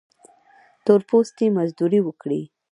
تور 0.85 0.99
پوستي 1.09 1.45
مزدوري 1.57 1.99
وکړي. 2.03 2.41